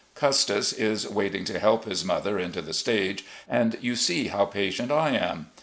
Custis 0.15 0.73
is 0.73 1.07
waiting 1.07 1.45
to 1.45 1.59
help 1.59 1.85
his 1.85 2.03
mother 2.03 2.39
into 2.39 2.59
the 2.59 2.73
stage, 2.73 3.23
and 3.47 3.77
you 3.81 3.95
see 3.95 4.29
how 4.29 4.45
patient 4.45 4.91
I 4.91 5.11
am. 5.11 5.51